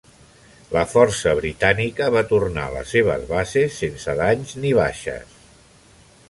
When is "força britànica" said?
0.93-2.07